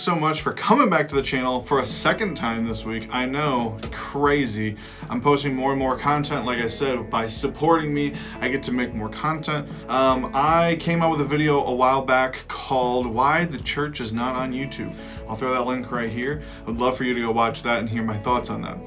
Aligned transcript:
So 0.00 0.16
much 0.16 0.40
for 0.40 0.54
coming 0.54 0.88
back 0.88 1.08
to 1.08 1.14
the 1.14 1.20
channel 1.20 1.60
for 1.60 1.80
a 1.80 1.84
second 1.84 2.34
time 2.34 2.64
this 2.64 2.86
week. 2.86 3.10
I 3.12 3.26
know, 3.26 3.76
crazy. 3.92 4.76
I'm 5.10 5.20
posting 5.20 5.54
more 5.54 5.72
and 5.72 5.78
more 5.78 5.94
content. 5.98 6.46
Like 6.46 6.58
I 6.58 6.68
said, 6.68 7.10
by 7.10 7.26
supporting 7.26 7.92
me, 7.92 8.14
I 8.40 8.48
get 8.48 8.62
to 8.62 8.72
make 8.72 8.94
more 8.94 9.10
content. 9.10 9.68
Um, 9.90 10.30
I 10.32 10.78
came 10.80 11.02
out 11.02 11.10
with 11.10 11.20
a 11.20 11.26
video 11.26 11.62
a 11.66 11.74
while 11.74 12.00
back 12.00 12.48
called 12.48 13.08
Why 13.08 13.44
the 13.44 13.58
Church 13.58 14.00
is 14.00 14.10
Not 14.10 14.36
on 14.36 14.54
YouTube. 14.54 14.96
I'll 15.28 15.36
throw 15.36 15.50
that 15.50 15.66
link 15.66 15.92
right 15.92 16.08
here. 16.08 16.42
I'd 16.66 16.78
love 16.78 16.96
for 16.96 17.04
you 17.04 17.12
to 17.12 17.20
go 17.20 17.30
watch 17.30 17.62
that 17.64 17.80
and 17.80 17.86
hear 17.86 18.02
my 18.02 18.16
thoughts 18.16 18.48
on 18.48 18.62
that. 18.62 18.78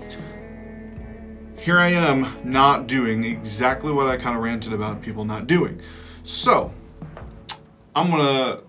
Here 1.58 1.78
I 1.78 1.90
am 1.90 2.40
not 2.44 2.88
doing 2.88 3.24
exactly 3.24 3.92
what 3.92 4.08
I 4.08 4.18
kind 4.18 4.36
of 4.36 4.42
ranted 4.42 4.74
about 4.74 5.04
people 5.04 5.26
not 5.26 5.46
doing. 5.46 5.80
So, 6.24 6.72
I'm 7.96 8.10
gonna 8.10 8.62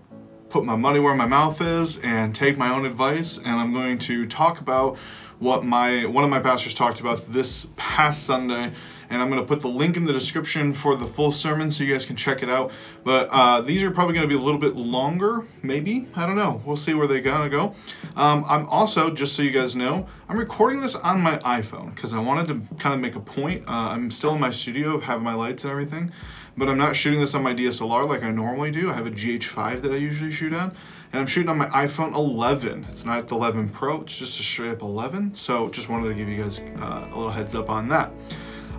put 0.55 0.63
my 0.63 0.77
money 0.77 1.01
where 1.01 1.13
my 1.13 1.25
mouth 1.25 1.59
is 1.59 1.99
and 1.99 2.33
take 2.33 2.57
my 2.57 2.73
own 2.73 2.85
advice 2.85 3.37
and 3.37 3.59
I'm 3.59 3.73
going 3.73 3.99
to 3.99 4.25
talk 4.25 4.61
about 4.61 4.95
what 5.39 5.65
my 5.65 6.05
one 6.05 6.23
of 6.23 6.29
my 6.29 6.39
pastors 6.39 6.73
talked 6.73 7.01
about 7.01 7.33
this 7.33 7.67
past 7.75 8.23
Sunday 8.23 8.71
and 9.09 9.21
I'm 9.21 9.29
going 9.29 9.41
to 9.41 9.45
put 9.45 9.59
the 9.59 9.67
link 9.67 9.97
in 9.97 10.05
the 10.05 10.13
description 10.13 10.71
for 10.71 10.95
the 10.95 11.05
full 11.05 11.33
sermon 11.33 11.71
so 11.71 11.83
you 11.83 11.91
guys 11.91 12.05
can 12.05 12.15
check 12.15 12.41
it 12.41 12.49
out. 12.49 12.71
But 13.03 13.27
uh, 13.31 13.61
these 13.61 13.83
are 13.83 13.91
probably 13.91 14.13
going 14.13 14.27
to 14.27 14.33
be 14.33 14.41
a 14.41 14.43
little 14.43 14.59
bit 14.59 14.77
longer, 14.77 15.43
maybe. 15.61 16.07
I 16.15 16.25
don't 16.25 16.37
know. 16.37 16.61
We'll 16.65 16.77
see 16.77 16.93
where 16.93 17.05
they're 17.05 17.19
going 17.19 17.43
to 17.43 17.49
go. 17.49 17.75
Um, 18.15 18.45
I'm 18.47 18.65
also, 18.67 19.11
just 19.11 19.35
so 19.35 19.43
you 19.43 19.51
guys 19.51 19.75
know, 19.75 20.07
I'm 20.29 20.39
recording 20.39 20.79
this 20.79 20.95
on 20.95 21.21
my 21.21 21.37
iPhone 21.39 21.93
because 21.93 22.13
I 22.13 22.19
wanted 22.19 22.47
to 22.47 22.75
kind 22.77 22.95
of 22.95 23.01
make 23.01 23.15
a 23.15 23.19
point. 23.19 23.67
Uh, 23.67 23.89
I'm 23.91 24.09
still 24.09 24.33
in 24.33 24.39
my 24.39 24.51
studio, 24.51 24.99
have 25.01 25.21
my 25.21 25.33
lights 25.33 25.65
and 25.65 25.71
everything 25.71 26.11
but 26.57 26.69
I'm 26.69 26.77
not 26.77 26.95
shooting 26.95 27.19
this 27.19 27.35
on 27.35 27.43
my 27.43 27.53
DSLR 27.53 28.07
like 28.07 28.23
I 28.23 28.31
normally 28.31 28.71
do. 28.71 28.89
I 28.89 28.93
have 28.93 29.07
a 29.07 29.11
GH5 29.11 29.81
that 29.81 29.91
I 29.91 29.97
usually 29.97 30.31
shoot 30.31 30.53
on, 30.53 30.71
and 31.11 31.19
I'm 31.19 31.27
shooting 31.27 31.49
on 31.49 31.57
my 31.57 31.67
iPhone 31.67 32.13
11. 32.13 32.87
It's 32.89 33.05
not 33.05 33.27
the 33.27 33.35
11 33.35 33.69
Pro, 33.69 34.01
it's 34.01 34.17
just 34.17 34.39
a 34.39 34.43
straight 34.43 34.71
up 34.71 34.81
11. 34.81 35.35
So 35.35 35.69
just 35.69 35.89
wanted 35.89 36.09
to 36.09 36.13
give 36.13 36.29
you 36.29 36.41
guys 36.41 36.59
uh, 36.79 37.07
a 37.11 37.15
little 37.15 37.29
heads 37.29 37.55
up 37.55 37.69
on 37.69 37.89
that. 37.89 38.11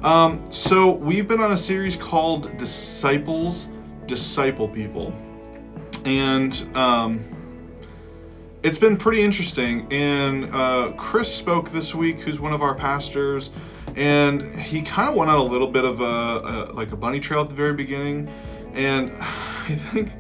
Um, 0.03 0.51
so 0.53 0.91
we've 0.91 1.27
been 1.27 1.41
on 1.41 1.53
a 1.53 1.57
series 1.57 1.97
called 1.97 2.57
Disciples 2.59 3.69
Disciple 4.07 4.69
People, 4.69 5.13
and 6.05 6.69
um, 6.77 7.25
it's 8.63 8.79
been 8.79 8.97
pretty 8.97 9.23
interesting. 9.23 9.87
And 9.91 10.53
uh, 10.55 10.93
Chris 10.97 11.35
spoke 11.35 11.71
this 11.71 11.95
week, 11.95 12.21
who's 12.21 12.41
one 12.41 12.53
of 12.53 12.63
our 12.63 12.75
pastors 12.75 13.51
and 13.97 14.43
he 14.61 14.83
kind 14.83 15.09
of 15.09 15.15
went 15.15 15.31
on 15.31 15.39
a 15.39 15.43
little 15.43 15.67
bit 15.67 15.85
of 15.85 16.01
a, 16.01 16.05
a, 16.05 16.73
like 16.73 16.93
a 16.93 16.97
bunny 16.97 17.19
trail 17.19 17.41
at 17.41 17.49
the 17.49 17.55
very 17.55 17.73
beginning. 17.73 18.29
And 18.75 19.11
i 19.69 19.75
think 19.75 20.13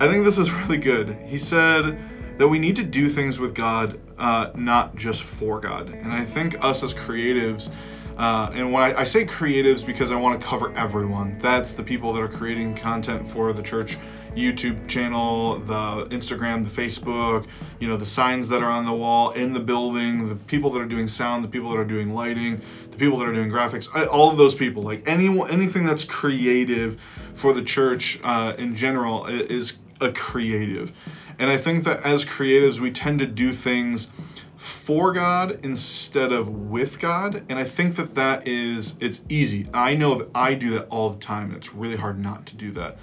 i 0.00 0.08
think 0.08 0.24
this 0.24 0.38
is 0.38 0.50
really 0.50 0.78
good. 0.78 1.16
He 1.26 1.38
said 1.38 1.98
that 2.38 2.48
we 2.48 2.58
need 2.58 2.74
to 2.76 2.82
do 2.82 3.08
things 3.08 3.38
with 3.38 3.54
god 3.54 4.00
uh, 4.18 4.50
not 4.54 4.96
just 4.96 5.22
for 5.22 5.60
god. 5.60 5.90
And 5.90 6.12
i 6.12 6.24
think 6.24 6.62
us 6.64 6.82
as 6.82 6.94
creatives 6.94 7.70
uh, 8.16 8.50
and 8.54 8.72
when 8.72 8.82
I, 8.82 9.00
I, 9.00 9.04
say 9.04 9.24
creatives 9.26 9.84
because 9.84 10.12
I 10.12 10.16
want 10.16 10.40
to 10.40 10.46
cover 10.46 10.72
everyone, 10.76 11.36
that's 11.38 11.72
the 11.72 11.82
people 11.82 12.12
that 12.12 12.22
are 12.22 12.28
creating 12.28 12.76
content 12.76 13.28
for 13.28 13.52
the 13.52 13.62
church 13.62 13.98
YouTube 14.34 14.88
channel, 14.88 15.58
the 15.60 16.06
Instagram, 16.14 16.64
the 16.64 16.82
Facebook, 16.82 17.46
you 17.78 17.88
know, 17.88 17.96
the 17.96 18.06
signs 18.06 18.48
that 18.48 18.62
are 18.62 18.70
on 18.70 18.84
the 18.84 18.92
wall 18.92 19.30
in 19.30 19.52
the 19.52 19.60
building, 19.60 20.28
the 20.28 20.34
people 20.34 20.70
that 20.70 20.80
are 20.80 20.86
doing 20.86 21.08
sound, 21.08 21.44
the 21.44 21.48
people 21.48 21.70
that 21.70 21.78
are 21.78 21.84
doing 21.84 22.14
lighting, 22.14 22.60
the 22.90 22.96
people 22.96 23.18
that 23.18 23.28
are 23.28 23.32
doing 23.32 23.50
graphics, 23.50 23.88
all 24.08 24.30
of 24.30 24.36
those 24.36 24.54
people, 24.54 24.82
like 24.82 25.06
any 25.06 25.26
anything 25.50 25.84
that's 25.84 26.04
creative 26.04 27.00
for 27.34 27.52
the 27.52 27.62
church 27.62 28.20
uh, 28.22 28.54
in 28.58 28.74
general 28.74 29.26
is 29.26 29.78
a 30.00 30.12
creative. 30.12 30.92
And 31.38 31.50
I 31.50 31.56
think 31.56 31.84
that 31.84 32.04
as 32.04 32.24
creatives, 32.24 32.80
we 32.80 32.90
tend 32.90 33.18
to 33.20 33.26
do 33.26 33.52
things 33.52 34.08
for 34.56 35.12
God 35.12 35.60
instead 35.62 36.32
of 36.32 36.48
with 36.48 36.98
God. 36.98 37.44
And 37.48 37.58
I 37.58 37.64
think 37.64 37.96
that 37.96 38.14
that 38.14 38.46
is, 38.48 38.94
it's 39.00 39.20
easy. 39.28 39.68
I 39.74 39.94
know 39.94 40.14
that 40.16 40.28
I 40.34 40.54
do 40.54 40.70
that 40.70 40.86
all 40.88 41.10
the 41.10 41.18
time. 41.18 41.52
It's 41.52 41.74
really 41.74 41.96
hard 41.96 42.18
not 42.18 42.46
to 42.46 42.56
do 42.56 42.70
that. 42.72 42.96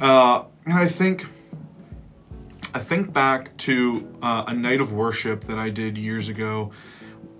Uh, 0.00 0.44
and 0.66 0.74
I 0.74 0.86
think, 0.86 1.26
I 2.74 2.80
think 2.80 3.12
back 3.12 3.56
to 3.58 4.18
uh, 4.20 4.44
a 4.48 4.54
night 4.54 4.80
of 4.80 4.92
worship 4.92 5.44
that 5.44 5.58
I 5.58 5.70
did 5.70 5.96
years 5.96 6.28
ago. 6.28 6.72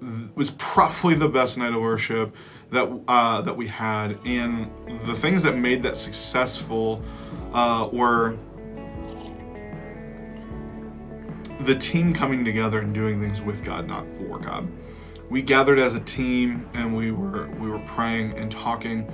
It 0.00 0.36
was 0.36 0.50
probably 0.50 1.14
the 1.14 1.28
best 1.28 1.58
night 1.58 1.74
of 1.74 1.80
worship 1.80 2.34
that 2.70 2.88
uh, 3.08 3.40
that 3.42 3.56
we 3.56 3.66
had, 3.66 4.18
and 4.24 4.70
the 5.04 5.14
things 5.14 5.42
that 5.42 5.56
made 5.56 5.82
that 5.82 5.98
successful 5.98 7.02
uh, 7.52 7.88
were 7.92 8.36
the 11.60 11.74
team 11.74 12.12
coming 12.12 12.44
together 12.44 12.80
and 12.80 12.94
doing 12.94 13.20
things 13.20 13.42
with 13.42 13.64
God, 13.64 13.86
not 13.86 14.06
for 14.18 14.38
God. 14.38 14.68
We 15.28 15.42
gathered 15.42 15.78
as 15.78 15.96
a 15.96 16.00
team 16.00 16.68
and 16.74 16.96
we 16.96 17.10
were 17.10 17.48
we 17.58 17.68
were 17.68 17.80
praying 17.80 18.36
and 18.36 18.50
talking 18.50 19.10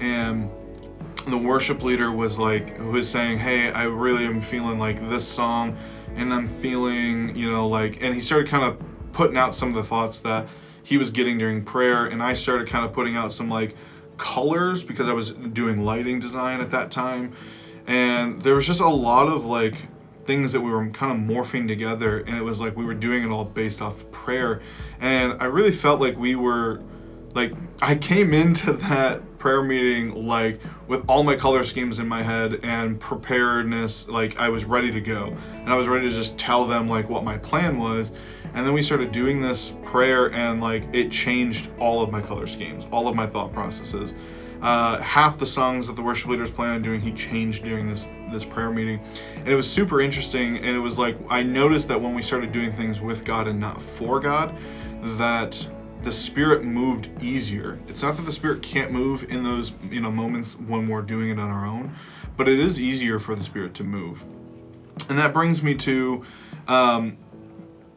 and 0.00 0.50
the 1.26 1.38
worship 1.38 1.82
leader 1.82 2.10
was 2.10 2.38
like 2.38 2.76
who 2.76 2.92
was 2.92 3.08
saying, 3.08 3.38
"Hey, 3.38 3.70
I 3.70 3.84
really 3.84 4.24
am 4.26 4.42
feeling 4.42 4.78
like 4.78 5.08
this 5.08 5.26
song 5.26 5.76
and 6.16 6.32
I'm 6.32 6.46
feeling, 6.46 7.36
you 7.36 7.50
know, 7.50 7.66
like 7.68 8.02
and 8.02 8.14
he 8.14 8.20
started 8.20 8.48
kind 8.48 8.64
of 8.64 8.82
putting 9.12 9.36
out 9.36 9.54
some 9.54 9.70
of 9.70 9.74
the 9.74 9.84
thoughts 9.84 10.20
that 10.20 10.48
he 10.82 10.98
was 10.98 11.10
getting 11.10 11.38
during 11.38 11.64
prayer 11.64 12.06
and 12.06 12.22
I 12.22 12.32
started 12.32 12.68
kind 12.68 12.84
of 12.84 12.92
putting 12.92 13.16
out 13.16 13.32
some 13.32 13.48
like 13.48 13.76
colors 14.16 14.84
because 14.84 15.08
I 15.08 15.12
was 15.12 15.32
doing 15.32 15.84
lighting 15.84 16.20
design 16.20 16.60
at 16.60 16.70
that 16.70 16.90
time 16.90 17.34
and 17.86 18.42
there 18.42 18.54
was 18.54 18.66
just 18.66 18.80
a 18.80 18.88
lot 18.88 19.28
of 19.28 19.44
like 19.44 19.74
things 20.24 20.52
that 20.52 20.60
we 20.60 20.70
were 20.70 20.88
kind 20.90 21.12
of 21.12 21.36
morphing 21.36 21.66
together 21.66 22.18
and 22.20 22.36
it 22.36 22.42
was 22.42 22.60
like 22.60 22.76
we 22.76 22.84
were 22.84 22.94
doing 22.94 23.24
it 23.24 23.30
all 23.30 23.44
based 23.44 23.82
off 23.82 24.08
prayer 24.12 24.60
and 25.00 25.40
i 25.42 25.46
really 25.46 25.72
felt 25.72 26.00
like 26.00 26.16
we 26.16 26.36
were 26.36 26.80
like 27.34 27.52
i 27.80 27.96
came 27.96 28.32
into 28.32 28.72
that 28.72 29.20
prayer 29.42 29.60
meeting 29.60 30.24
like 30.24 30.60
with 30.86 31.04
all 31.08 31.24
my 31.24 31.34
color 31.34 31.64
schemes 31.64 31.98
in 31.98 32.06
my 32.06 32.22
head 32.22 32.60
and 32.62 33.00
preparedness 33.00 34.06
like 34.06 34.38
i 34.38 34.48
was 34.48 34.64
ready 34.64 34.92
to 34.92 35.00
go. 35.00 35.36
And 35.52 35.68
i 35.68 35.76
was 35.76 35.88
ready 35.88 36.08
to 36.08 36.14
just 36.14 36.38
tell 36.38 36.64
them 36.64 36.88
like 36.88 37.08
what 37.08 37.24
my 37.24 37.38
plan 37.38 37.76
was. 37.76 38.12
And 38.54 38.64
then 38.64 38.72
we 38.72 38.84
started 38.84 39.10
doing 39.10 39.42
this 39.42 39.74
prayer 39.82 40.30
and 40.32 40.60
like 40.60 40.84
it 40.92 41.10
changed 41.10 41.72
all 41.80 42.04
of 42.04 42.12
my 42.12 42.22
color 42.22 42.46
schemes 42.46 42.86
all 42.92 43.08
of 43.08 43.16
my 43.16 43.26
thought 43.26 43.52
processes. 43.52 44.14
Uh, 44.60 45.02
half 45.02 45.40
the 45.40 45.46
songs 45.46 45.88
that 45.88 45.96
the 45.96 46.02
worship 46.02 46.30
leaders 46.30 46.52
planned 46.52 46.76
on 46.76 46.82
doing 46.82 47.00
he 47.00 47.10
changed 47.10 47.64
during 47.64 47.88
this 47.88 48.06
this 48.30 48.44
prayer 48.44 48.70
meeting. 48.70 49.00
And 49.38 49.48
it 49.48 49.56
was 49.56 49.68
super 49.68 50.00
interesting 50.00 50.58
and 50.58 50.76
it 50.76 50.78
was 50.88 51.00
like 51.00 51.16
i 51.28 51.42
noticed 51.42 51.88
that 51.88 52.00
when 52.00 52.14
we 52.14 52.22
started 52.22 52.52
doing 52.52 52.72
things 52.74 53.00
with 53.00 53.24
god 53.24 53.48
and 53.48 53.58
not 53.58 53.82
for 53.82 54.20
god 54.20 54.56
that 55.18 55.68
the 56.02 56.12
spirit 56.12 56.64
moved 56.64 57.08
easier 57.22 57.78
it's 57.88 58.02
not 58.02 58.16
that 58.16 58.22
the 58.22 58.32
spirit 58.32 58.62
can't 58.62 58.92
move 58.92 59.24
in 59.30 59.44
those 59.44 59.72
you 59.90 60.00
know 60.00 60.10
moments 60.10 60.54
when 60.54 60.88
we're 60.88 61.02
doing 61.02 61.30
it 61.30 61.38
on 61.38 61.50
our 61.50 61.64
own 61.64 61.94
but 62.36 62.48
it 62.48 62.58
is 62.58 62.80
easier 62.80 63.18
for 63.18 63.34
the 63.34 63.44
spirit 63.44 63.74
to 63.74 63.84
move 63.84 64.24
and 65.08 65.18
that 65.18 65.32
brings 65.32 65.62
me 65.62 65.74
to 65.74 66.24
um, 66.68 67.16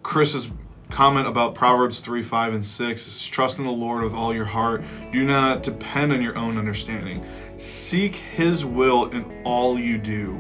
chris's 0.04 0.52
comment 0.90 1.28
about 1.28 1.56
Proverbs 1.56 2.00
3, 2.00 2.22
5, 2.22 2.54
and 2.54 2.66
6 2.66 3.08
is 3.08 3.26
trust 3.26 3.58
in 3.58 3.64
the 3.64 3.72
Lord 3.72 4.04
with 4.04 4.14
all 4.14 4.34
your 4.34 4.46
heart. 4.46 4.84
Do 5.12 5.26
not 5.26 5.64
depend 5.64 6.14
on 6.14 6.22
your 6.22 6.38
own 6.38 6.58
understanding. 6.58 7.26
Seek 7.58 8.16
His 8.16 8.66
will 8.66 9.06
in 9.08 9.42
all 9.44 9.80
you 9.80 9.98
do, 9.98 10.40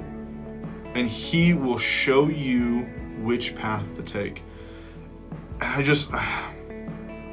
and 0.93 1.09
He 1.09 1.53
will 1.53 1.77
show 1.77 2.27
you 2.27 2.81
which 3.21 3.55
path 3.55 3.95
to 3.95 4.01
take. 4.01 4.43
I 5.61 5.81
just, 5.81 6.13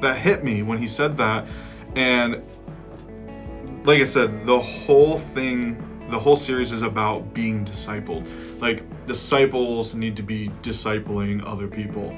that 0.03 0.17
hit 0.17 0.43
me 0.43 0.61
when 0.61 0.77
he 0.77 0.87
said 0.87 1.17
that. 1.17 1.45
And 1.95 2.41
like 3.83 3.99
I 3.99 4.05
said, 4.05 4.45
the 4.45 4.59
whole 4.59 5.17
thing, 5.17 6.07
the 6.09 6.19
whole 6.19 6.35
series 6.35 6.71
is 6.71 6.81
about 6.81 7.33
being 7.33 7.65
discipled. 7.65 8.27
Like, 8.61 8.83
disciples 9.05 9.93
need 9.93 10.15
to 10.15 10.23
be 10.23 10.49
discipling 10.61 11.45
other 11.45 11.67
people 11.67 12.15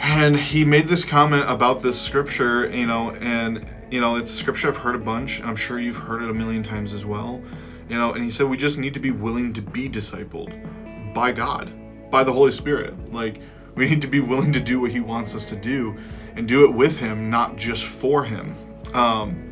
and 0.00 0.34
he 0.34 0.64
made 0.64 0.88
this 0.88 1.04
comment 1.04 1.44
about 1.48 1.82
this 1.82 2.00
scripture, 2.00 2.68
you 2.70 2.86
know, 2.86 3.10
and 3.12 3.66
you 3.90 4.00
know, 4.00 4.16
it's 4.16 4.32
a 4.32 4.34
scripture 4.34 4.68
I've 4.68 4.76
heard 4.76 4.94
a 4.94 4.98
bunch. 4.98 5.40
and 5.40 5.48
I'm 5.48 5.56
sure 5.56 5.78
you've 5.78 5.96
heard 5.96 6.22
it 6.22 6.30
a 6.30 6.34
million 6.34 6.62
times 6.62 6.92
as 6.92 7.04
well. 7.04 7.42
You 7.88 7.96
know, 7.96 8.12
and 8.12 8.24
he 8.24 8.30
said 8.30 8.48
we 8.48 8.56
just 8.56 8.78
need 8.78 8.94
to 8.94 9.00
be 9.00 9.10
willing 9.10 9.52
to 9.52 9.62
be 9.62 9.88
discipled 9.88 11.12
by 11.12 11.32
God, 11.32 11.72
by 12.10 12.24
the 12.24 12.32
Holy 12.32 12.52
Spirit. 12.52 13.12
Like 13.12 13.40
we 13.74 13.88
need 13.88 14.00
to 14.02 14.08
be 14.08 14.20
willing 14.20 14.52
to 14.52 14.60
do 14.60 14.80
what 14.80 14.90
he 14.90 15.00
wants 15.00 15.34
us 15.34 15.44
to 15.46 15.56
do 15.56 15.96
and 16.36 16.46
do 16.48 16.64
it 16.64 16.72
with 16.74 16.98
him, 16.98 17.30
not 17.30 17.56
just 17.56 17.84
for 17.84 18.24
him. 18.24 18.54
Um, 18.94 19.46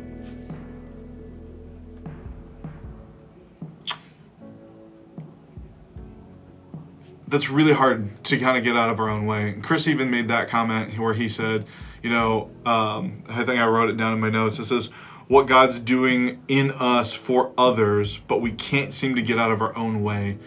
that's 7.27 7.49
really 7.49 7.73
hard 7.73 8.23
to 8.25 8.37
kind 8.37 8.57
of 8.57 8.63
get 8.63 8.75
out 8.75 8.89
of 8.89 8.99
our 8.99 9.09
own 9.09 9.25
way. 9.25 9.55
Chris 9.61 9.87
even 9.87 10.09
made 10.09 10.27
that 10.27 10.49
comment 10.49 10.97
where 10.97 11.13
he 11.13 11.29
said, 11.29 11.65
you 12.01 12.09
know, 12.09 12.49
um, 12.65 13.23
I 13.29 13.43
think 13.43 13.59
I 13.59 13.67
wrote 13.67 13.89
it 13.89 13.97
down 13.97 14.13
in 14.13 14.19
my 14.19 14.29
notes. 14.29 14.57
It 14.57 14.65
says, 14.65 14.87
what 15.27 15.45
God's 15.45 15.77
doing 15.77 16.41
in 16.47 16.71
us 16.71 17.13
for 17.13 17.53
others, 17.55 18.17
but 18.17 18.41
we 18.41 18.51
can't 18.51 18.93
seem 18.93 19.15
to 19.15 19.21
get 19.21 19.37
out 19.37 19.51
of 19.51 19.61
our 19.61 19.77
own 19.77 20.01
way. 20.01 20.39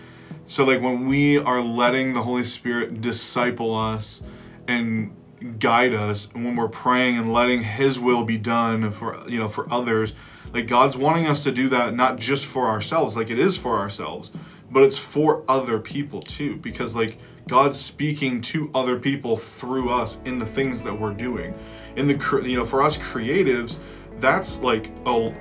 So 0.48 0.64
like 0.64 0.82
when 0.82 1.06
we 1.06 1.38
are 1.38 1.60
letting 1.60 2.14
the 2.14 2.22
Holy 2.22 2.42
Spirit 2.42 3.00
disciple 3.00 3.76
us 3.76 4.24
and 4.66 5.14
guide 5.42 5.94
us 5.94 6.28
when 6.32 6.56
we're 6.56 6.68
praying 6.68 7.18
and 7.18 7.32
letting 7.32 7.62
his 7.62 7.98
will 7.98 8.24
be 8.24 8.38
done 8.38 8.90
for 8.90 9.22
you 9.28 9.38
know 9.38 9.48
for 9.48 9.70
others 9.72 10.14
like 10.52 10.66
god's 10.66 10.96
wanting 10.96 11.26
us 11.26 11.40
to 11.40 11.52
do 11.52 11.68
that 11.68 11.94
not 11.94 12.18
just 12.18 12.46
for 12.46 12.66
ourselves 12.66 13.16
like 13.16 13.30
it 13.30 13.38
is 13.38 13.56
for 13.56 13.78
ourselves 13.78 14.30
but 14.70 14.82
it's 14.82 14.98
for 14.98 15.44
other 15.48 15.78
people 15.78 16.22
too 16.22 16.56
because 16.56 16.96
like 16.96 17.18
god's 17.48 17.78
speaking 17.78 18.40
to 18.40 18.70
other 18.74 18.98
people 18.98 19.36
through 19.36 19.90
us 19.90 20.18
in 20.24 20.38
the 20.38 20.46
things 20.46 20.82
that 20.82 20.98
we're 20.98 21.12
doing. 21.12 21.54
In 21.96 22.06
the 22.06 22.42
you 22.44 22.56
know 22.56 22.64
for 22.64 22.82
us 22.82 22.96
creatives 22.96 23.78
that's 24.18 24.60
like 24.60 24.90
a 25.06 25.34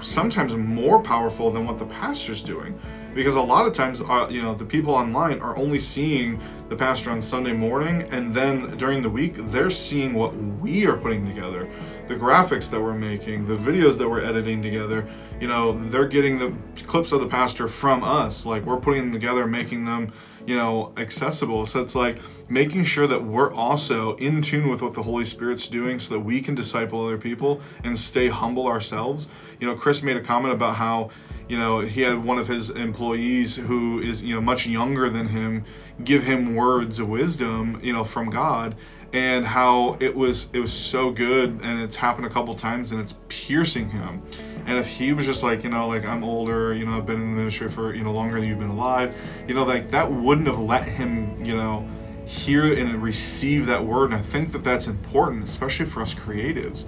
sometimes 0.00 0.54
more 0.54 1.02
powerful 1.02 1.50
than 1.50 1.66
what 1.66 1.78
the 1.78 1.86
pastor's 1.86 2.42
doing 2.42 2.78
because 3.14 3.34
a 3.34 3.40
lot 3.40 3.66
of 3.66 3.72
times 3.72 4.00
uh, 4.00 4.28
you 4.30 4.42
know 4.42 4.54
the 4.54 4.64
people 4.64 4.94
online 4.94 5.40
are 5.40 5.56
only 5.56 5.80
seeing 5.80 6.40
the 6.68 6.76
pastor 6.76 7.10
on 7.10 7.20
sunday 7.22 7.52
morning 7.52 8.02
and 8.10 8.34
then 8.34 8.76
during 8.76 9.02
the 9.02 9.10
week 9.10 9.34
they're 9.36 9.70
seeing 9.70 10.14
what 10.14 10.34
we 10.36 10.86
are 10.86 10.96
putting 10.96 11.26
together 11.26 11.68
the 12.08 12.16
graphics 12.16 12.70
that 12.70 12.80
we're 12.80 12.94
making 12.94 13.46
the 13.46 13.54
videos 13.54 13.98
that 13.98 14.08
we're 14.08 14.22
editing 14.22 14.62
together 14.62 15.06
you 15.40 15.46
know 15.46 15.78
they're 15.88 16.06
getting 16.06 16.38
the 16.38 16.52
clips 16.84 17.12
of 17.12 17.20
the 17.20 17.26
pastor 17.26 17.68
from 17.68 18.02
us. 18.02 18.44
Like 18.44 18.64
we're 18.64 18.80
putting 18.80 19.04
them 19.04 19.12
together 19.12 19.46
making 19.46 19.84
them 19.84 20.12
you 20.46 20.56
know 20.56 20.92
accessible. 20.96 21.66
So 21.66 21.80
it's 21.80 21.94
like 21.94 22.20
making 22.50 22.84
sure 22.84 23.06
that 23.06 23.24
we're 23.24 23.52
also 23.52 24.16
in 24.16 24.42
tune 24.42 24.68
with 24.68 24.82
what 24.82 24.94
the 24.94 25.02
holy 25.02 25.24
spirit's 25.24 25.68
doing 25.68 25.98
so 25.98 26.14
that 26.14 26.20
we 26.20 26.40
can 26.40 26.54
disciple 26.54 27.04
other 27.04 27.18
people 27.18 27.60
and 27.84 27.98
stay 27.98 28.28
humble 28.28 28.66
ourselves. 28.66 29.28
You 29.60 29.66
know 29.66 29.74
chris 29.74 30.02
made 30.02 30.16
a 30.16 30.22
comment 30.22 30.54
about 30.54 30.76
how 30.76 31.10
you 31.48 31.56
know, 31.56 31.80
he 31.80 32.02
had 32.02 32.22
one 32.22 32.36
of 32.36 32.46
his 32.46 32.68
employees 32.68 33.56
who 33.56 34.00
is, 34.00 34.22
you 34.22 34.34
know, 34.34 34.40
much 34.42 34.66
younger 34.66 35.08
than 35.08 35.28
him 35.28 35.64
give 36.04 36.24
him 36.24 36.54
words 36.54 36.98
of 36.98 37.08
wisdom, 37.08 37.80
you 37.82 37.90
know, 37.90 38.04
from 38.04 38.28
God 38.28 38.74
and 39.12 39.46
how 39.46 39.96
it 40.00 40.14
was 40.14 40.48
it 40.52 40.58
was 40.58 40.72
so 40.72 41.10
good 41.10 41.60
and 41.62 41.80
it's 41.80 41.96
happened 41.96 42.26
a 42.26 42.30
couple 42.30 42.54
times 42.54 42.92
and 42.92 43.00
it's 43.00 43.14
piercing 43.28 43.90
him. 43.90 44.22
And 44.66 44.76
if 44.76 44.86
he 44.86 45.14
was 45.14 45.24
just 45.24 45.42
like, 45.42 45.64
you 45.64 45.70
know, 45.70 45.88
like 45.88 46.04
I'm 46.04 46.22
older, 46.22 46.74
you 46.74 46.84
know, 46.84 46.98
I've 46.98 47.06
been 47.06 47.16
in 47.16 47.30
the 47.30 47.36
ministry 47.36 47.70
for, 47.70 47.94
you 47.94 48.04
know, 48.04 48.12
longer 48.12 48.38
than 48.38 48.48
you've 48.48 48.58
been 48.58 48.68
alive, 48.68 49.14
you 49.46 49.54
know, 49.54 49.64
like 49.64 49.90
that 49.92 50.10
wouldn't 50.10 50.46
have 50.46 50.58
let 50.58 50.86
him, 50.86 51.42
you 51.42 51.56
know, 51.56 51.88
hear 52.26 52.74
and 52.74 53.02
receive 53.02 53.64
that 53.66 53.82
word. 53.82 54.10
And 54.10 54.14
I 54.14 54.22
think 54.22 54.52
that 54.52 54.62
that's 54.62 54.86
important, 54.86 55.44
especially 55.44 55.86
for 55.86 56.02
us 56.02 56.14
creatives 56.14 56.84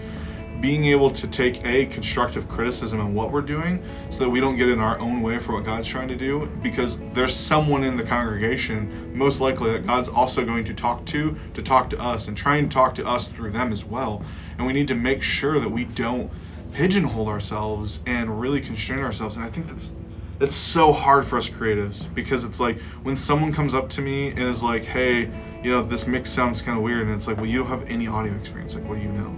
being 0.60 0.84
able 0.84 1.10
to 1.10 1.26
take 1.26 1.64
a 1.64 1.86
constructive 1.86 2.48
criticism 2.48 3.00
on 3.00 3.14
what 3.14 3.32
we're 3.32 3.40
doing 3.40 3.82
so 4.10 4.18
that 4.24 4.30
we 4.30 4.40
don't 4.40 4.56
get 4.56 4.68
in 4.68 4.78
our 4.78 4.98
own 4.98 5.22
way 5.22 5.38
for 5.38 5.54
what 5.54 5.64
God's 5.64 5.88
trying 5.88 6.08
to 6.08 6.16
do 6.16 6.46
because 6.62 6.98
there's 7.14 7.34
someone 7.34 7.82
in 7.82 7.96
the 7.96 8.02
congregation 8.02 9.16
most 9.16 9.40
likely 9.40 9.72
that 9.72 9.86
God's 9.86 10.08
also 10.08 10.44
going 10.44 10.64
to 10.64 10.74
talk 10.74 11.04
to 11.06 11.36
to 11.54 11.62
talk 11.62 11.88
to 11.90 12.00
us 12.00 12.28
and 12.28 12.36
try 12.36 12.56
and 12.56 12.70
talk 12.70 12.94
to 12.96 13.06
us 13.06 13.28
through 13.28 13.50
them 13.52 13.72
as 13.72 13.84
well. 13.84 14.22
And 14.58 14.66
we 14.66 14.72
need 14.72 14.88
to 14.88 14.94
make 14.94 15.22
sure 15.22 15.58
that 15.58 15.70
we 15.70 15.84
don't 15.84 16.30
pigeonhole 16.72 17.28
ourselves 17.28 18.00
and 18.06 18.40
really 18.40 18.60
constrain 18.60 19.00
ourselves. 19.00 19.36
And 19.36 19.44
I 19.44 19.48
think 19.48 19.66
that's 19.66 19.94
that's 20.38 20.54
so 20.54 20.92
hard 20.92 21.26
for 21.26 21.36
us 21.36 21.50
creatives 21.50 22.12
because 22.14 22.44
it's 22.44 22.60
like 22.60 22.80
when 23.02 23.14
someone 23.14 23.52
comes 23.52 23.74
up 23.74 23.90
to 23.90 24.00
me 24.00 24.28
and 24.28 24.40
is 24.40 24.62
like 24.62 24.84
hey 24.84 25.30
you 25.62 25.70
know 25.70 25.82
this 25.82 26.06
mix 26.06 26.30
sounds 26.30 26.62
kind 26.62 26.78
of 26.78 26.84
weird 26.84 27.06
and 27.06 27.12
it's 27.14 27.26
like 27.26 27.36
well 27.36 27.46
you 27.46 27.58
don't 27.58 27.68
have 27.68 27.88
any 27.88 28.06
audio 28.06 28.34
experience. 28.34 28.74
Like 28.74 28.86
what 28.86 28.96
do 28.98 29.02
you 29.02 29.12
know 29.12 29.34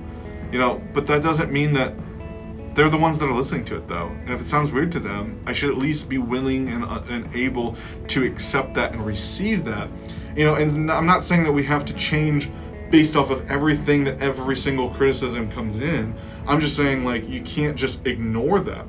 you 0.53 0.59
know, 0.59 0.83
but 0.93 1.07
that 1.07 1.23
doesn't 1.23 1.51
mean 1.51 1.73
that 1.75 1.95
they're 2.75 2.89
the 2.89 2.97
ones 2.97 3.19
that 3.19 3.27
are 3.27 3.35
listening 3.35 3.65
to 3.67 3.77
it 3.77 3.89
though. 3.89 4.09
And 4.09 4.31
if 4.31 4.41
it 4.41 4.47
sounds 4.47 4.71
weird 4.71 4.93
to 4.93 5.01
them, 5.01 5.43
I 5.47 5.53
should 5.53 5.71
at 5.71 5.79
least 5.79 6.09
be 6.09 6.19
willing 6.19 6.69
and, 6.69 6.85
uh, 6.85 7.03
and 7.09 7.35
able 7.35 7.77
to 8.09 8.25
accept 8.25 8.75
that 8.75 8.93
and 8.93 9.05
receive 9.05 9.65
that. 9.65 9.89
You 10.37 10.45
know, 10.45 10.55
and 10.55 10.91
I'm 10.91 11.07
not 11.07 11.25
saying 11.25 11.43
that 11.45 11.53
we 11.53 11.65
have 11.65 11.85
to 11.87 11.95
change 11.95 12.51
based 12.91 13.17
off 13.17 13.31
of 13.31 13.51
everything 13.51 14.05
that 14.05 14.21
every 14.21 14.57
single 14.57 14.91
criticism 14.91 15.51
comes 15.51 15.81
in. 15.81 16.15
I'm 16.47 16.61
just 16.61 16.77
saying 16.77 17.05
like 17.05 17.29
you 17.29 17.41
can't 17.43 17.77
just 17.77 18.07
ignore 18.07 18.61
that. 18.61 18.87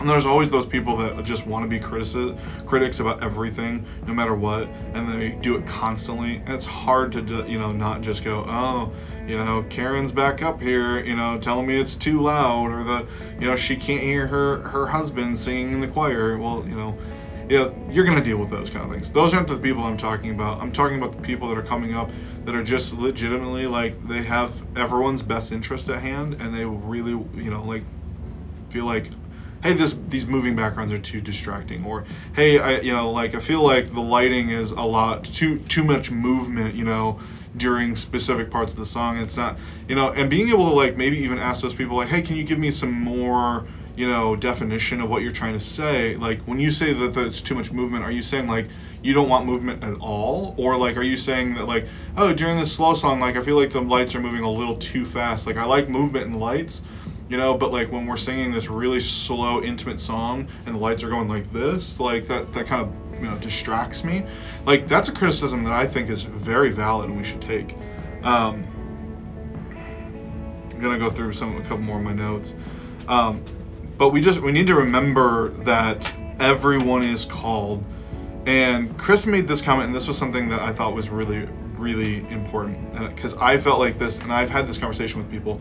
And 0.00 0.10
there's 0.10 0.26
always 0.26 0.50
those 0.50 0.66
people 0.66 0.96
that 0.98 1.22
just 1.24 1.46
want 1.46 1.64
to 1.64 1.68
be 1.68 1.80
critici- 1.80 2.38
critics 2.66 3.00
about 3.00 3.22
everything, 3.22 3.86
no 4.06 4.12
matter 4.12 4.34
what, 4.34 4.68
and 4.92 5.10
they 5.10 5.30
do 5.30 5.56
it 5.56 5.66
constantly. 5.66 6.36
And 6.36 6.50
it's 6.50 6.66
hard 6.66 7.12
to, 7.12 7.22
do, 7.22 7.44
you 7.48 7.58
know, 7.58 7.72
not 7.72 8.02
just 8.02 8.22
go, 8.22 8.44
oh, 8.46 8.92
you 9.26 9.36
know, 9.36 9.64
Karen's 9.68 10.12
back 10.12 10.42
up 10.42 10.60
here, 10.60 11.04
you 11.04 11.16
know, 11.16 11.38
telling 11.38 11.66
me 11.66 11.80
it's 11.80 11.94
too 11.94 12.20
loud, 12.20 12.70
or 12.70 12.84
the, 12.84 13.06
you 13.40 13.46
know, 13.46 13.56
she 13.56 13.76
can't 13.76 14.02
hear 14.02 14.26
her 14.28 14.60
her 14.68 14.86
husband 14.86 15.38
singing 15.38 15.72
in 15.72 15.80
the 15.80 15.88
choir. 15.88 16.38
Well, 16.38 16.64
you 16.66 16.76
know, 16.76 16.96
yeah, 17.48 17.70
you're 17.90 18.04
gonna 18.04 18.22
deal 18.22 18.38
with 18.38 18.50
those 18.50 18.70
kind 18.70 18.84
of 18.84 18.92
things. 18.92 19.10
Those 19.10 19.34
aren't 19.34 19.48
the 19.48 19.58
people 19.58 19.82
I'm 19.82 19.96
talking 19.96 20.30
about. 20.30 20.60
I'm 20.60 20.72
talking 20.72 20.98
about 20.98 21.12
the 21.12 21.22
people 21.22 21.48
that 21.48 21.58
are 21.58 21.62
coming 21.62 21.94
up 21.94 22.10
that 22.44 22.54
are 22.54 22.62
just 22.62 22.94
legitimately 22.94 23.66
like 23.66 24.06
they 24.06 24.22
have 24.22 24.62
everyone's 24.76 25.22
best 25.22 25.50
interest 25.52 25.88
at 25.88 26.00
hand, 26.00 26.34
and 26.34 26.54
they 26.54 26.64
really, 26.64 27.10
you 27.10 27.50
know, 27.50 27.64
like 27.64 27.82
feel 28.70 28.84
like 28.84 29.10
hey 29.62 29.72
this 29.72 29.96
these 30.08 30.26
moving 30.26 30.54
backgrounds 30.54 30.92
are 30.92 30.98
too 30.98 31.20
distracting 31.20 31.84
or 31.84 32.04
hey 32.34 32.58
i 32.58 32.78
you 32.80 32.92
know 32.92 33.10
like 33.10 33.34
i 33.34 33.40
feel 33.40 33.62
like 33.62 33.92
the 33.94 34.00
lighting 34.00 34.50
is 34.50 34.70
a 34.70 34.82
lot 34.82 35.24
too 35.24 35.58
too 35.60 35.82
much 35.82 36.10
movement 36.10 36.74
you 36.74 36.84
know 36.84 37.18
during 37.56 37.96
specific 37.96 38.50
parts 38.50 38.72
of 38.72 38.78
the 38.78 38.86
song 38.86 39.16
it's 39.16 39.36
not 39.36 39.58
you 39.88 39.94
know 39.94 40.10
and 40.12 40.28
being 40.28 40.48
able 40.48 40.68
to 40.68 40.74
like 40.74 40.96
maybe 40.96 41.16
even 41.16 41.38
ask 41.38 41.62
those 41.62 41.74
people 41.74 41.96
like 41.96 42.08
hey 42.08 42.20
can 42.20 42.36
you 42.36 42.44
give 42.44 42.58
me 42.58 42.70
some 42.70 42.92
more 42.92 43.66
you 43.96 44.06
know 44.06 44.36
definition 44.36 45.00
of 45.00 45.10
what 45.10 45.22
you're 45.22 45.32
trying 45.32 45.58
to 45.58 45.64
say? 45.64 46.16
Like 46.16 46.42
when 46.42 46.60
you 46.60 46.70
say 46.70 46.92
that 46.92 47.16
it's 47.16 47.40
too 47.40 47.54
much 47.54 47.72
movement 47.72 48.04
are 48.04 48.10
you 48.10 48.22
saying 48.22 48.46
like 48.46 48.68
you 49.02 49.14
don't 49.14 49.28
want 49.28 49.46
movement 49.46 49.82
at 49.82 49.96
all? 49.98 50.54
Or 50.58 50.76
like 50.76 50.96
are 50.96 51.02
you 51.02 51.16
saying 51.16 51.54
that 51.54 51.66
like 51.66 51.86
oh 52.16 52.32
during 52.32 52.58
this 52.58 52.72
slow 52.72 52.94
song 52.94 53.20
like 53.20 53.36
i 53.36 53.40
feel 53.40 53.56
like 53.56 53.72
the 53.72 53.80
lights 53.80 54.14
are 54.14 54.20
moving 54.20 54.42
a 54.42 54.50
little 54.50 54.76
too 54.76 55.04
fast. 55.04 55.46
Like 55.46 55.56
i 55.56 55.64
like 55.64 55.88
movement 55.88 56.26
and 56.26 56.38
lights 56.38 56.82
you 57.28 57.36
know 57.36 57.54
but 57.54 57.72
like 57.72 57.90
when 57.90 58.06
we're 58.06 58.16
singing 58.16 58.52
this 58.52 58.68
really 58.70 59.00
slow 59.00 59.60
intimate 59.60 59.98
song 59.98 60.46
and 60.64 60.76
the 60.76 60.78
lights 60.78 61.02
are 61.02 61.08
going 61.08 61.28
like 61.28 61.50
this 61.52 61.98
like 61.98 62.28
that 62.28 62.52
that 62.54 62.66
kind 62.66 62.82
of 62.82 63.05
you 63.20 63.28
know 63.28 63.36
distracts 63.38 64.04
me. 64.04 64.24
Like 64.64 64.88
that's 64.88 65.08
a 65.08 65.12
criticism 65.12 65.64
that 65.64 65.72
i 65.72 65.86
think 65.86 66.10
is 66.10 66.22
very 66.22 66.70
valid 66.70 67.08
and 67.08 67.16
we 67.16 67.24
should 67.24 67.40
take. 67.40 67.74
Um, 68.22 68.66
i'm 70.70 70.80
gonna 70.80 70.98
go 70.98 71.10
through 71.10 71.32
some 71.32 71.56
a 71.56 71.62
couple 71.62 71.78
more 71.78 71.98
of 71.98 72.04
my 72.04 72.12
notes. 72.12 72.54
Um, 73.08 73.42
but 73.98 74.10
we 74.10 74.20
just 74.20 74.40
we 74.40 74.52
need 74.52 74.66
to 74.66 74.74
remember 74.74 75.50
that 75.64 76.12
everyone 76.38 77.02
is 77.02 77.24
called. 77.24 77.84
And 78.46 78.96
chris 78.98 79.26
made 79.26 79.48
this 79.48 79.60
comment 79.60 79.86
and 79.86 79.94
this 79.94 80.06
was 80.06 80.16
something 80.16 80.48
that 80.50 80.60
i 80.60 80.72
thought 80.72 80.94
was 80.94 81.08
really 81.08 81.48
really 81.76 82.26
important. 82.28 82.92
Because 83.14 83.34
i 83.34 83.58
felt 83.58 83.78
like 83.78 83.98
this 83.98 84.18
and 84.20 84.32
i've 84.32 84.50
had 84.50 84.66
this 84.66 84.78
conversation 84.78 85.20
with 85.20 85.30
people. 85.30 85.60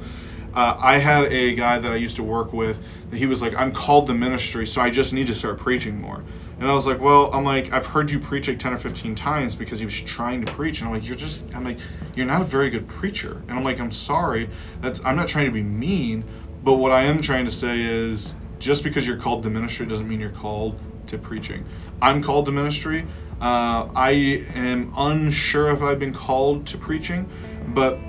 Uh, 0.55 0.77
I 0.81 0.99
had 0.99 1.33
a 1.33 1.53
guy 1.53 1.79
that 1.79 1.91
I 1.91 1.95
used 1.95 2.15
to 2.15 2.23
work 2.23 2.53
with 2.53 2.81
that 3.11 3.17
he 3.17 3.25
was 3.25 3.41
like, 3.41 3.53
I'm 3.55 3.73
called 3.73 4.07
to 4.07 4.13
ministry, 4.13 4.65
so 4.65 4.81
I 4.81 4.89
just 4.89 5.11
need 5.11 5.27
to 5.27 5.35
start 5.35 5.59
preaching 5.59 5.99
more. 5.99 6.23
And 6.59 6.69
I 6.69 6.73
was 6.73 6.87
like, 6.87 7.01
well, 7.01 7.29
I'm 7.33 7.43
like, 7.43 7.73
I've 7.73 7.87
heard 7.87 8.11
you 8.11 8.19
preach 8.19 8.47
like 8.47 8.59
10 8.59 8.73
or 8.73 8.77
15 8.77 9.13
times 9.13 9.55
because 9.55 9.79
he 9.79 9.85
was 9.85 9.99
trying 9.99 10.45
to 10.45 10.51
preach. 10.53 10.79
And 10.79 10.87
I'm 10.87 10.93
like, 10.93 11.05
you're 11.05 11.17
just, 11.17 11.43
I'm 11.53 11.65
like, 11.65 11.77
you're 12.15 12.25
not 12.25 12.41
a 12.41 12.45
very 12.45 12.69
good 12.69 12.87
preacher. 12.87 13.41
And 13.47 13.57
I'm 13.57 13.63
like, 13.63 13.79
I'm 13.79 13.91
sorry. 13.91 14.49
That's, 14.79 15.01
I'm 15.03 15.17
not 15.17 15.27
trying 15.27 15.45
to 15.45 15.51
be 15.51 15.63
mean, 15.63 16.23
but 16.63 16.75
what 16.75 16.91
I 16.91 17.03
am 17.03 17.21
trying 17.21 17.45
to 17.45 17.51
say 17.51 17.81
is 17.81 18.35
just 18.59 18.83
because 18.83 19.05
you're 19.05 19.17
called 19.17 19.43
to 19.43 19.49
ministry 19.49 19.85
doesn't 19.85 20.07
mean 20.07 20.19
you're 20.19 20.29
called 20.29 20.79
to 21.07 21.17
preaching. 21.17 21.65
I'm 22.01 22.23
called 22.23 22.45
to 22.45 22.51
ministry. 22.51 23.05
Uh, 23.41 23.89
I 23.93 24.45
am 24.55 24.93
unsure 24.95 25.71
if 25.71 25.81
I've 25.81 25.99
been 25.99 26.13
called 26.13 26.65
to 26.67 26.77
preaching, 26.77 27.29
but 27.67 27.99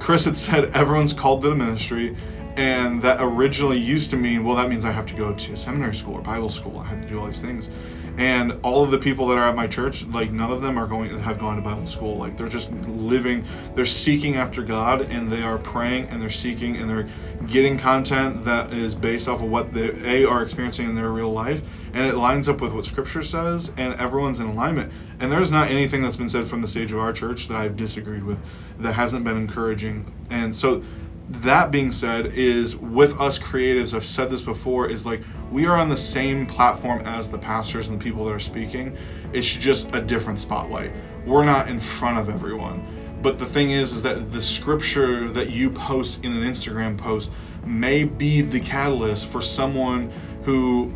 Chris 0.00 0.24
had 0.24 0.36
said 0.36 0.64
everyone's 0.74 1.12
called 1.12 1.42
to 1.42 1.50
the 1.50 1.54
ministry, 1.54 2.16
and 2.56 3.02
that 3.02 3.18
originally 3.20 3.78
used 3.78 4.10
to 4.10 4.16
mean, 4.16 4.44
well, 4.44 4.56
that 4.56 4.68
means 4.68 4.84
I 4.84 4.92
have 4.92 5.06
to 5.06 5.14
go 5.14 5.32
to 5.32 5.56
seminary 5.56 5.94
school 5.94 6.14
or 6.14 6.20
Bible 6.20 6.50
school. 6.50 6.78
I 6.78 6.84
have 6.86 7.00
to 7.02 7.08
do 7.08 7.18
all 7.18 7.26
these 7.26 7.40
things. 7.40 7.70
And 8.18 8.58
all 8.62 8.84
of 8.84 8.90
the 8.90 8.98
people 8.98 9.26
that 9.28 9.38
are 9.38 9.48
at 9.48 9.56
my 9.56 9.66
church, 9.66 10.04
like 10.06 10.30
none 10.30 10.52
of 10.52 10.60
them 10.60 10.78
are 10.78 10.86
going 10.86 11.18
have 11.20 11.38
gone 11.38 11.56
to 11.56 11.62
Bible 11.62 11.86
school. 11.86 12.18
Like 12.18 12.36
they're 12.36 12.46
just 12.46 12.70
living, 12.72 13.44
they're 13.74 13.86
seeking 13.86 14.36
after 14.36 14.62
God, 14.62 15.00
and 15.00 15.32
they 15.32 15.42
are 15.42 15.56
praying, 15.56 16.08
and 16.08 16.20
they're 16.20 16.28
seeking, 16.28 16.76
and 16.76 16.90
they're 16.90 17.08
getting 17.46 17.78
content 17.78 18.44
that 18.44 18.72
is 18.72 18.94
based 18.94 19.28
off 19.28 19.40
of 19.40 19.48
what 19.48 19.72
they 19.72 20.24
a 20.24 20.28
are 20.28 20.42
experiencing 20.42 20.90
in 20.90 20.94
their 20.94 21.10
real 21.10 21.32
life, 21.32 21.62
and 21.94 22.06
it 22.06 22.16
lines 22.16 22.50
up 22.50 22.60
with 22.60 22.74
what 22.74 22.84
Scripture 22.84 23.22
says, 23.22 23.72
and 23.78 23.94
everyone's 23.94 24.40
in 24.40 24.46
alignment. 24.46 24.92
And 25.18 25.32
there's 25.32 25.50
not 25.50 25.70
anything 25.70 26.02
that's 26.02 26.16
been 26.16 26.28
said 26.28 26.46
from 26.46 26.60
the 26.60 26.68
stage 26.68 26.92
of 26.92 26.98
our 26.98 27.14
church 27.14 27.48
that 27.48 27.56
I've 27.56 27.76
disagreed 27.76 28.24
with, 28.24 28.40
that 28.78 28.92
hasn't 28.92 29.24
been 29.24 29.38
encouraging. 29.38 30.12
And 30.30 30.54
so, 30.54 30.82
that 31.28 31.70
being 31.70 31.92
said, 31.92 32.26
is 32.26 32.76
with 32.76 33.18
us 33.20 33.38
creatives, 33.38 33.94
I've 33.94 34.04
said 34.04 34.30
this 34.30 34.42
before, 34.42 34.88
is 34.88 35.06
like 35.06 35.22
we 35.50 35.66
are 35.66 35.76
on 35.76 35.88
the 35.88 35.96
same 35.96 36.46
platform 36.46 37.02
as 37.04 37.30
the 37.30 37.38
pastors 37.38 37.88
and 37.88 38.00
the 38.00 38.02
people 38.02 38.24
that 38.24 38.32
are 38.32 38.40
speaking. 38.40 38.96
It's 39.32 39.48
just 39.48 39.94
a 39.94 40.00
different 40.00 40.40
spotlight. 40.40 40.92
We're 41.26 41.44
not 41.44 41.68
in 41.68 41.80
front 41.80 42.18
of 42.18 42.28
everyone. 42.28 42.84
But 43.22 43.38
the 43.38 43.46
thing 43.46 43.70
is, 43.70 43.92
is 43.92 44.02
that 44.02 44.32
the 44.32 44.42
scripture 44.42 45.30
that 45.30 45.50
you 45.50 45.70
post 45.70 46.24
in 46.24 46.36
an 46.36 46.42
Instagram 46.42 46.98
post 46.98 47.30
may 47.64 48.04
be 48.04 48.40
the 48.40 48.58
catalyst 48.58 49.26
for 49.26 49.40
someone 49.40 50.10
who 50.42 50.92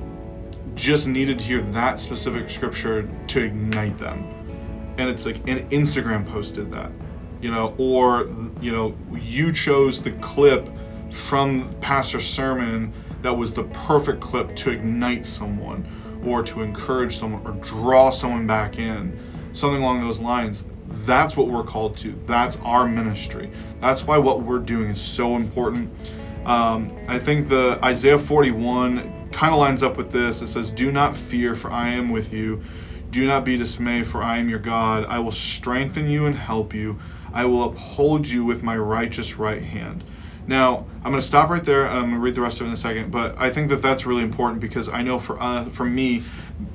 just 0.74 1.06
needed 1.06 1.38
to 1.38 1.44
hear 1.44 1.62
that 1.62 2.00
specific 2.00 2.50
scripture 2.50 3.08
to 3.28 3.42
ignite 3.42 3.96
them. 3.98 4.24
And 4.98 5.08
it's 5.08 5.24
like 5.24 5.36
an 5.48 5.68
Instagram 5.70 6.26
post 6.26 6.54
did 6.54 6.70
that, 6.72 6.90
you 7.46 7.52
know, 7.52 7.76
or, 7.78 8.28
you 8.60 8.72
know, 8.72 8.96
you 9.12 9.52
chose 9.52 10.02
the 10.02 10.10
clip 10.14 10.68
from 11.12 11.72
pastor's 11.80 12.26
sermon 12.26 12.92
that 13.22 13.32
was 13.32 13.52
the 13.52 13.62
perfect 13.62 14.20
clip 14.20 14.56
to 14.56 14.72
ignite 14.72 15.24
someone 15.24 15.86
or 16.26 16.42
to 16.42 16.62
encourage 16.62 17.16
someone 17.16 17.46
or 17.46 17.52
draw 17.64 18.10
someone 18.10 18.48
back 18.48 18.80
in, 18.80 19.16
something 19.52 19.80
along 19.80 20.00
those 20.00 20.20
lines. 20.20 20.64
That's 20.88 21.36
what 21.36 21.46
we're 21.46 21.62
called 21.62 21.96
to. 21.98 22.20
That's 22.26 22.56
our 22.64 22.88
ministry. 22.88 23.52
That's 23.80 24.04
why 24.08 24.18
what 24.18 24.42
we're 24.42 24.58
doing 24.58 24.90
is 24.90 25.00
so 25.00 25.36
important. 25.36 25.88
Um, 26.46 26.98
I 27.06 27.20
think 27.20 27.48
the 27.48 27.78
Isaiah 27.80 28.18
41 28.18 29.28
kind 29.30 29.52
of 29.52 29.60
lines 29.60 29.84
up 29.84 29.96
with 29.96 30.10
this. 30.10 30.42
It 30.42 30.48
says, 30.48 30.72
Do 30.72 30.90
not 30.90 31.16
fear, 31.16 31.54
for 31.54 31.70
I 31.70 31.90
am 31.90 32.08
with 32.08 32.32
you. 32.32 32.60
Do 33.10 33.24
not 33.24 33.44
be 33.44 33.56
dismayed, 33.56 34.08
for 34.08 34.20
I 34.20 34.38
am 34.38 34.48
your 34.48 34.58
God. 34.58 35.04
I 35.04 35.20
will 35.20 35.30
strengthen 35.30 36.10
you 36.10 36.26
and 36.26 36.34
help 36.34 36.74
you. 36.74 36.98
I 37.36 37.44
will 37.44 37.64
uphold 37.64 38.26
you 38.28 38.46
with 38.46 38.62
my 38.62 38.78
righteous 38.78 39.36
right 39.36 39.62
hand. 39.62 40.02
Now, 40.46 40.86
I'm 41.04 41.10
going 41.10 41.20
to 41.20 41.26
stop 41.26 41.50
right 41.50 41.62
there. 41.62 41.84
And 41.84 41.92
I'm 41.92 42.04
going 42.04 42.14
to 42.14 42.20
read 42.20 42.34
the 42.34 42.40
rest 42.40 42.60
of 42.60 42.66
it 42.66 42.68
in 42.68 42.74
a 42.74 42.78
second, 42.78 43.10
but 43.10 43.36
I 43.36 43.50
think 43.50 43.68
that 43.68 43.82
that's 43.82 44.06
really 44.06 44.22
important 44.22 44.58
because 44.60 44.88
I 44.88 45.02
know 45.02 45.18
for 45.18 45.40
uh, 45.40 45.66
for 45.66 45.84
me, 45.84 46.22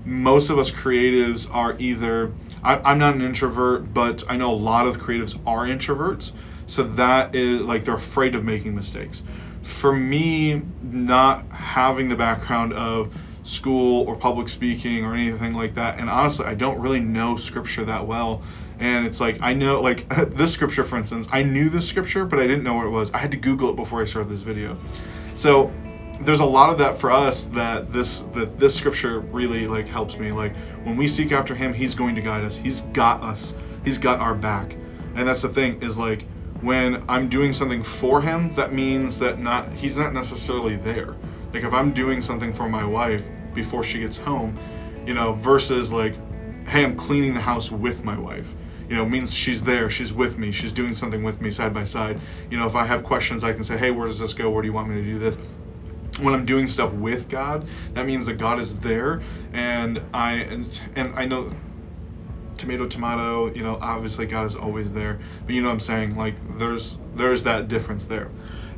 most 0.06 0.52
of 0.52 0.60
us 0.60 0.70
creatives 0.70 1.52
are 1.52 1.76
either 1.80 2.32
I, 2.64 2.92
am 2.92 3.00
not 3.00 3.16
an 3.16 3.22
introvert, 3.22 3.92
but 3.92 4.24
I 4.30 4.38
know 4.38 4.52
a 4.52 4.54
lot 4.54 4.86
of 4.86 5.00
creatives 5.00 5.40
are 5.48 5.66
introverts. 5.66 6.32
So 6.68 6.84
that 6.84 7.34
is 7.34 7.62
like 7.62 7.86
they're 7.86 7.96
afraid 7.96 8.36
of 8.36 8.46
making 8.46 8.76
mistakes. 8.76 9.24
For 9.64 9.92
me, 9.92 10.62
not 10.84 11.50
having 11.50 12.10
the 12.10 12.16
background 12.16 12.74
of 12.74 13.12
school 13.44 14.08
or 14.08 14.16
public 14.16 14.50
speaking 14.50 15.06
or 15.06 15.14
anything 15.14 15.54
like 15.54 15.74
that, 15.76 16.00
and 16.00 16.10
honestly, 16.10 16.46
I 16.46 16.54
don't 16.54 16.80
really 16.80 17.00
know 17.00 17.36
scripture 17.36 17.86
that 17.86 18.08
well. 18.08 18.42
And 18.82 19.06
it's 19.06 19.20
like 19.22 19.40
I 19.42 19.54
know 19.54 19.80
like 19.80 20.10
this 20.36 20.54
scripture 20.54 20.84
for 20.84 20.98
instance 20.98 21.28
I 21.32 21.44
knew 21.44 21.70
this 21.70 21.88
scripture 21.88 22.26
but 22.26 22.40
I 22.40 22.48
didn't 22.48 22.64
know 22.64 22.74
what 22.74 22.88
it 22.88 22.90
was. 22.90 23.12
I 23.14 23.20
had 23.20 23.32
to 23.32 23.38
google 23.38 23.70
it 23.70 23.76
before 23.76 24.02
I 24.02 24.06
started 24.06 24.30
this 24.30 24.42
video. 24.42 24.76
So 25.36 25.72
there's 26.20 26.40
a 26.40 26.46
lot 26.46 26.72
of 26.72 26.80
that 26.80 26.98
for 26.98 27.12
us 27.12 27.44
that 27.46 27.94
this 27.94 28.22
that 28.34 28.60
this 28.60 28.76
scripture 28.76 29.20
really 29.20 29.68
like 29.68 29.88
helps 29.88 30.18
me. 30.18 30.32
Like 30.32 30.56
when 30.84 30.98
we 30.98 31.08
seek 31.08 31.32
after 31.32 31.54
him 31.54 31.74
he's 31.74 31.94
going 31.94 32.16
to 32.16 32.22
guide 32.22 32.44
us. 32.44 32.56
He's 32.56 32.82
got 32.82 33.22
us. 33.22 33.54
He's 33.86 34.00
got 34.00 34.20
our 34.20 34.34
back. 34.34 34.76
And 35.16 35.28
that's 35.28 35.44
the 35.44 35.50
thing 35.50 35.82
is 35.84 36.00
like 36.00 36.26
when 36.62 37.04
I'm 37.08 37.30
doing 37.30 37.54
something 37.54 37.84
for 37.84 38.22
him 38.22 38.52
that 38.54 38.74
means 38.74 39.20
that 39.20 39.38
not 39.38 39.72
he's 39.74 40.00
not 40.00 40.12
necessarily 40.12 40.76
there 40.76 41.16
like 41.54 41.64
if 41.64 41.74
I'm 41.74 41.92
doing 41.92 42.22
something 42.22 42.54
for 42.54 42.68
my 42.70 42.84
wife 42.84 43.30
before 43.54 43.84
she 43.84 44.00
gets 44.00 44.18
home 44.18 44.58
you 45.06 45.14
know 45.14 45.34
versus 45.34 45.92
like 45.92 46.16
hey 46.68 46.84
I'm 46.84 46.96
cleaning 46.96 47.34
the 47.34 47.42
house 47.42 47.72
with 47.72 48.04
my 48.04 48.18
wife 48.18 48.56
you 48.92 48.98
know, 48.98 49.06
means 49.06 49.34
she's 49.34 49.62
there, 49.62 49.90
she's 49.90 50.12
with 50.12 50.38
me, 50.38 50.52
she's 50.52 50.74
doing 50.74 50.94
something 50.94 51.24
with 51.24 51.40
me 51.40 51.50
side 51.50 51.74
by 51.74 51.86
side. 51.86 52.20
You 52.50 52.60
know, 52.60 52.68
if 52.68 52.76
I 52.76 52.84
have 52.84 53.06
questions, 53.06 53.42
I 53.42 53.54
can 53.54 53.64
say, 53.64 53.78
hey, 53.78 53.90
where 53.90 54.06
does 54.06 54.20
this 54.20 54.34
go? 54.34 54.50
Where 54.50 54.62
do 54.62 54.68
you 54.68 54.74
want 54.74 54.90
me 54.90 54.96
to 54.96 55.02
do 55.02 55.18
this? 55.18 55.38
When 56.20 56.34
I'm 56.34 56.46
doing 56.46 56.68
stuff 56.68 56.92
with 56.92 57.30
God, 57.30 57.66
that 57.94 58.06
means 58.06 58.26
that 58.26 58.34
God 58.34 58.60
is 58.60 58.76
there, 58.80 59.22
and 59.54 60.02
I 60.14 60.34
and, 60.34 60.82
and 60.98 61.16
I 61.16 61.24
know 61.24 61.54
tomato 62.58 62.86
tomato 62.86 63.52
you 63.56 63.64
know 63.64 63.80
obviously 63.82 64.28
god 64.28 64.46
is 64.46 64.56
always 64.56 64.94
there 64.94 65.18
but 65.48 65.56
you 65.56 65.64
know 65.64 65.70
what 65.70 65.74
i'm 65.74 65.80
saying 65.80 66.16
like 66.16 66.36
there's 66.60 67.00
there's 67.16 67.42
that 67.42 67.68
difference 67.68 68.06
there 68.06 68.30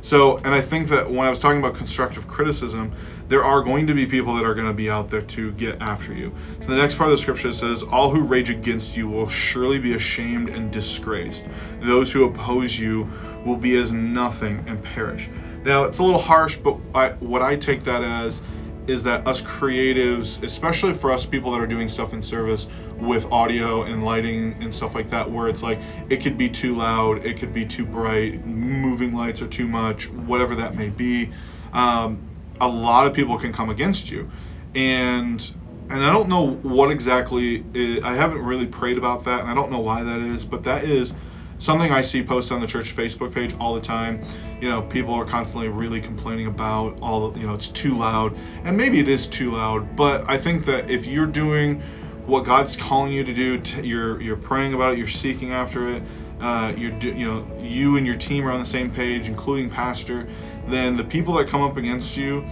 so, 0.04 0.36
and 0.36 0.48
I 0.48 0.60
think 0.60 0.88
that 0.88 1.10
when 1.10 1.26
I 1.26 1.30
was 1.30 1.40
talking 1.40 1.58
about 1.58 1.74
constructive 1.74 2.28
criticism, 2.28 2.92
there 3.28 3.42
are 3.42 3.62
going 3.62 3.86
to 3.86 3.94
be 3.94 4.04
people 4.04 4.34
that 4.34 4.44
are 4.44 4.52
going 4.54 4.66
to 4.66 4.74
be 4.74 4.90
out 4.90 5.08
there 5.08 5.22
to 5.22 5.52
get 5.52 5.80
after 5.80 6.12
you. 6.12 6.30
So, 6.60 6.66
the 6.66 6.76
next 6.76 6.96
part 6.96 7.08
of 7.08 7.16
the 7.16 7.22
scripture 7.22 7.52
says, 7.52 7.82
All 7.82 8.10
who 8.10 8.20
rage 8.20 8.50
against 8.50 8.98
you 8.98 9.08
will 9.08 9.26
surely 9.26 9.78
be 9.78 9.94
ashamed 9.94 10.50
and 10.50 10.70
disgraced. 10.70 11.46
Those 11.80 12.12
who 12.12 12.24
oppose 12.24 12.78
you 12.78 13.08
will 13.46 13.56
be 13.56 13.76
as 13.76 13.94
nothing 13.94 14.62
and 14.68 14.82
perish. 14.84 15.30
Now, 15.64 15.84
it's 15.84 16.00
a 16.00 16.04
little 16.04 16.20
harsh, 16.20 16.58
but 16.58 16.76
I, 16.94 17.12
what 17.12 17.40
I 17.40 17.56
take 17.56 17.84
that 17.84 18.02
as 18.04 18.42
is 18.86 19.04
that 19.04 19.26
us 19.26 19.40
creatives, 19.40 20.42
especially 20.42 20.92
for 20.92 21.12
us 21.12 21.24
people 21.24 21.50
that 21.52 21.60
are 21.62 21.66
doing 21.66 21.88
stuff 21.88 22.12
in 22.12 22.22
service 22.22 22.66
with 23.06 23.24
audio 23.26 23.82
and 23.82 24.04
lighting 24.04 24.62
and 24.62 24.74
stuff 24.74 24.94
like 24.94 25.10
that, 25.10 25.30
where 25.30 25.48
it's 25.48 25.62
like 25.62 25.78
it 26.08 26.22
could 26.22 26.38
be 26.38 26.48
too 26.48 26.74
loud, 26.74 27.24
it 27.24 27.38
could 27.38 27.52
be 27.52 27.64
too 27.64 27.84
bright, 27.84 28.44
moving 28.46 29.14
lights 29.14 29.42
are 29.42 29.46
too 29.46 29.66
much, 29.66 30.08
whatever 30.10 30.54
that 30.54 30.74
may 30.74 30.88
be. 30.88 31.30
Um, 31.72 32.20
a 32.60 32.68
lot 32.68 33.06
of 33.06 33.14
people 33.14 33.36
can 33.38 33.52
come 33.52 33.70
against 33.70 34.10
you, 34.10 34.30
and 34.74 35.54
and 35.90 36.02
I 36.02 36.12
don't 36.12 36.28
know 36.28 36.54
what 36.62 36.90
exactly. 36.90 37.64
It, 37.74 38.02
I 38.04 38.14
haven't 38.14 38.42
really 38.42 38.66
prayed 38.66 38.98
about 38.98 39.24
that, 39.24 39.40
and 39.40 39.50
I 39.50 39.54
don't 39.54 39.70
know 39.70 39.80
why 39.80 40.02
that 40.02 40.20
is, 40.20 40.44
but 40.44 40.64
that 40.64 40.84
is 40.84 41.14
something 41.58 41.90
I 41.90 42.00
see 42.00 42.22
posted 42.22 42.54
on 42.54 42.60
the 42.60 42.66
church 42.66 42.94
Facebook 42.94 43.32
page 43.32 43.54
all 43.58 43.74
the 43.74 43.80
time. 43.80 44.22
You 44.60 44.68
know, 44.68 44.82
people 44.82 45.14
are 45.14 45.24
constantly 45.24 45.68
really 45.68 46.00
complaining 46.00 46.46
about 46.46 46.98
all, 47.00 47.36
you 47.36 47.46
know, 47.46 47.54
it's 47.54 47.68
too 47.68 47.96
loud. 47.96 48.36
And 48.64 48.76
maybe 48.76 49.00
it 49.00 49.08
is 49.08 49.26
too 49.26 49.52
loud, 49.52 49.96
but 49.96 50.28
I 50.28 50.38
think 50.38 50.64
that 50.66 50.90
if 50.90 51.06
you're 51.06 51.26
doing 51.26 51.82
what 52.26 52.44
God's 52.44 52.76
calling 52.76 53.12
you 53.12 53.24
to 53.24 53.34
do, 53.34 53.58
t- 53.58 53.86
you're 53.86 54.20
you're 54.20 54.36
praying 54.36 54.74
about 54.74 54.92
it, 54.92 54.98
you're 54.98 55.06
seeking 55.06 55.52
after 55.52 55.88
it, 55.88 56.02
uh, 56.40 56.72
you're 56.76 56.92
do, 56.92 57.12
you 57.12 57.26
know, 57.26 57.46
you 57.60 57.96
and 57.96 58.06
your 58.06 58.16
team 58.16 58.46
are 58.46 58.50
on 58.50 58.60
the 58.60 58.66
same 58.66 58.90
page, 58.90 59.28
including 59.28 59.70
pastor, 59.70 60.28
then 60.66 60.96
the 60.96 61.04
people 61.04 61.34
that 61.34 61.48
come 61.48 61.62
up 61.62 61.76
against 61.76 62.16
you, 62.16 62.44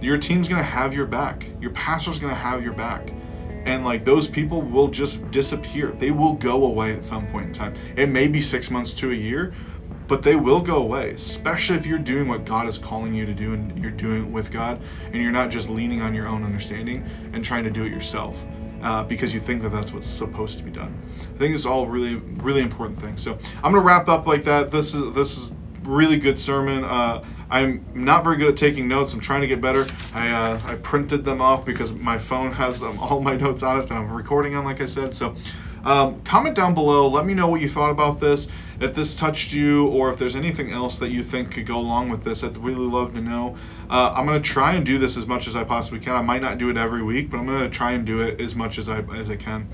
your 0.00 0.18
team's 0.18 0.48
to 0.48 0.64
have 0.64 0.94
your 0.94 1.06
back. 1.06 1.48
Your 1.60 1.70
pastor's 1.70 2.18
to 2.30 2.34
have 2.34 2.64
your 2.64 2.74
back 2.74 3.12
and 3.64 3.84
like 3.84 4.04
those 4.04 4.26
people 4.26 4.60
will 4.60 4.88
just 4.88 5.30
disappear. 5.30 5.88
They 5.92 6.10
will 6.10 6.34
go 6.34 6.64
away 6.64 6.92
at 6.92 7.04
some 7.04 7.26
point 7.28 7.48
in 7.48 7.52
time. 7.52 7.74
It 7.96 8.08
may 8.08 8.26
be 8.26 8.40
six 8.40 8.70
months 8.70 8.92
to 8.94 9.10
a 9.12 9.14
year, 9.14 9.54
but 10.08 10.22
they 10.22 10.36
will 10.36 10.60
go 10.60 10.76
away, 10.76 11.10
especially 11.12 11.76
if 11.76 11.86
you're 11.86 11.98
doing 11.98 12.28
what 12.28 12.44
God 12.44 12.68
is 12.68 12.76
calling 12.76 13.14
you 13.14 13.24
to 13.24 13.34
do 13.34 13.54
and 13.54 13.78
you're 13.80 13.92
doing 13.92 14.24
it 14.24 14.30
with 14.30 14.50
God 14.50 14.80
and 15.06 15.22
you're 15.22 15.32
not 15.32 15.50
just 15.50 15.70
leaning 15.70 16.02
on 16.02 16.14
your 16.14 16.26
own 16.26 16.44
understanding 16.44 17.04
and 17.32 17.44
trying 17.44 17.64
to 17.64 17.70
do 17.70 17.84
it 17.84 17.90
yourself. 17.90 18.44
Uh, 18.82 19.04
because 19.04 19.32
you 19.32 19.38
think 19.38 19.62
that 19.62 19.68
that's 19.68 19.92
what's 19.92 20.08
supposed 20.08 20.58
to 20.58 20.64
be 20.64 20.70
done. 20.70 20.92
I 21.36 21.38
think 21.38 21.54
it's 21.54 21.64
all 21.64 21.86
really, 21.86 22.16
really 22.16 22.62
important 22.62 22.98
things. 22.98 23.22
So 23.22 23.38
I'm 23.62 23.72
gonna 23.72 23.78
wrap 23.78 24.08
up 24.08 24.26
like 24.26 24.42
that. 24.42 24.72
This 24.72 24.92
is 24.92 25.12
this 25.14 25.36
is 25.38 25.52
really 25.84 26.16
good 26.16 26.38
sermon. 26.38 26.82
Uh, 26.82 27.24
I'm 27.52 27.84
not 27.94 28.24
very 28.24 28.38
good 28.38 28.48
at 28.48 28.56
taking 28.56 28.88
notes. 28.88 29.12
I'm 29.12 29.20
trying 29.20 29.42
to 29.42 29.46
get 29.46 29.60
better. 29.60 29.86
I, 30.14 30.30
uh, 30.30 30.60
I 30.64 30.74
printed 30.76 31.24
them 31.24 31.42
off 31.42 31.66
because 31.66 31.92
my 31.92 32.16
phone 32.18 32.50
has 32.52 32.82
um, 32.82 32.98
all 33.00 33.20
my 33.20 33.36
notes 33.36 33.62
on 33.62 33.78
it 33.78 33.88
that 33.88 33.92
I'm 33.92 34.10
recording 34.10 34.56
on, 34.56 34.64
like 34.64 34.80
I 34.80 34.86
said. 34.86 35.14
So 35.14 35.36
um, 35.84 36.22
comment 36.22 36.56
down 36.56 36.74
below. 36.74 37.08
Let 37.08 37.26
me 37.26 37.34
know 37.34 37.48
what 37.48 37.60
you 37.60 37.68
thought 37.68 37.90
about 37.90 38.20
this. 38.20 38.48
If 38.82 38.94
this 38.94 39.14
touched 39.14 39.52
you, 39.52 39.86
or 39.86 40.10
if 40.10 40.18
there's 40.18 40.34
anything 40.34 40.72
else 40.72 40.98
that 40.98 41.10
you 41.10 41.22
think 41.22 41.52
could 41.52 41.66
go 41.66 41.76
along 41.76 42.08
with 42.08 42.24
this, 42.24 42.42
I'd 42.42 42.56
really 42.56 42.86
love 42.86 43.14
to 43.14 43.20
know. 43.20 43.56
Uh, 43.88 44.12
I'm 44.14 44.26
gonna 44.26 44.40
try 44.40 44.74
and 44.74 44.84
do 44.84 44.98
this 44.98 45.16
as 45.16 45.26
much 45.26 45.46
as 45.46 45.54
I 45.54 45.62
possibly 45.62 46.00
can. 46.00 46.14
I 46.14 46.22
might 46.22 46.42
not 46.42 46.58
do 46.58 46.68
it 46.68 46.76
every 46.76 47.02
week, 47.02 47.30
but 47.30 47.38
I'm 47.38 47.46
gonna 47.46 47.70
try 47.70 47.92
and 47.92 48.04
do 48.04 48.20
it 48.22 48.40
as 48.40 48.54
much 48.54 48.78
as 48.78 48.88
I 48.88 49.00
as 49.14 49.30
I 49.30 49.36
can. 49.36 49.68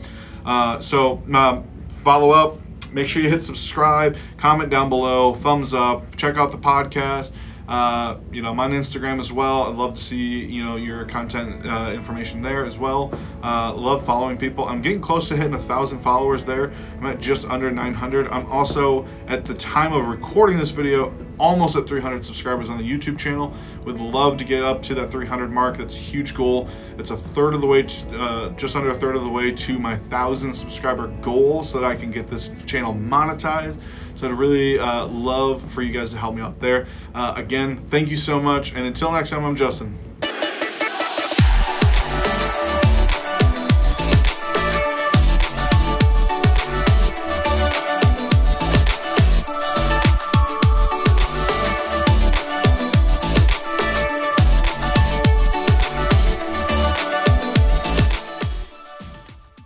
Uh, 0.44 0.80
so 0.80 1.22
um, 1.32 1.66
follow 1.88 2.30
up. 2.30 2.58
Make 2.92 3.06
sure 3.06 3.22
you 3.22 3.28
hit 3.28 3.42
subscribe, 3.42 4.16
comment 4.38 4.70
down 4.70 4.88
below, 4.88 5.34
thumbs 5.34 5.74
up, 5.74 6.16
check 6.16 6.36
out 6.36 6.52
the 6.52 6.58
podcast. 6.58 7.32
Uh, 7.68 8.16
you 8.32 8.40
know, 8.40 8.50
I'm 8.50 8.60
on 8.60 8.72
Instagram 8.72 9.20
as 9.20 9.30
well. 9.30 9.64
I'd 9.64 9.76
love 9.76 9.94
to 9.94 10.00
see 10.00 10.44
you 10.46 10.64
know 10.64 10.76
your 10.76 11.04
content 11.04 11.66
uh, 11.66 11.92
information 11.94 12.40
there 12.40 12.64
as 12.64 12.78
well. 12.78 13.12
Uh, 13.42 13.74
love 13.74 14.04
following 14.04 14.38
people. 14.38 14.64
I'm 14.64 14.80
getting 14.80 15.02
close 15.02 15.28
to 15.28 15.36
hitting 15.36 15.54
a 15.54 15.60
thousand 15.60 16.00
followers 16.00 16.44
there. 16.44 16.72
I'm 16.96 17.06
at 17.06 17.20
just 17.20 17.44
under 17.44 17.70
900. 17.70 18.28
I'm 18.28 18.46
also 18.50 19.06
at 19.26 19.44
the 19.44 19.54
time 19.54 19.92
of 19.92 20.06
recording 20.06 20.56
this 20.58 20.70
video 20.70 21.14
almost 21.38 21.76
at 21.76 21.86
300 21.86 22.24
subscribers 22.24 22.68
on 22.68 22.78
the 22.78 22.84
YouTube 22.84 23.18
channel. 23.18 23.52
Would 23.84 24.00
love 24.00 24.36
to 24.38 24.44
get 24.44 24.64
up 24.64 24.82
to 24.84 24.94
that 24.96 25.10
300 25.10 25.50
mark. 25.50 25.76
That's 25.76 25.94
a 25.94 25.98
huge 25.98 26.34
goal. 26.34 26.68
It's 26.98 27.10
a 27.10 27.16
third 27.16 27.54
of 27.54 27.60
the 27.60 27.66
way, 27.66 27.82
to, 27.82 28.18
uh, 28.18 28.48
just 28.50 28.76
under 28.76 28.90
a 28.90 28.94
third 28.94 29.16
of 29.16 29.22
the 29.22 29.28
way 29.28 29.52
to 29.52 29.78
my 29.78 29.96
thousand 29.96 30.54
subscriber 30.54 31.08
goal, 31.20 31.64
so 31.64 31.80
that 31.80 31.86
I 31.86 31.96
can 31.96 32.10
get 32.10 32.28
this 32.28 32.52
channel 32.66 32.94
monetized. 32.94 33.78
So 34.14 34.28
I'd 34.28 34.34
really 34.34 34.78
uh, 34.78 35.06
love 35.06 35.62
for 35.70 35.82
you 35.82 35.92
guys 35.92 36.10
to 36.10 36.18
help 36.18 36.34
me 36.34 36.42
out 36.42 36.58
there. 36.58 36.86
Uh, 37.14 37.34
again, 37.36 37.76
thank 37.84 38.10
you 38.10 38.16
so 38.16 38.40
much. 38.40 38.74
And 38.74 38.84
until 38.84 39.12
next 39.12 39.30
time, 39.30 39.44
I'm 39.44 39.54
Justin. 39.54 40.07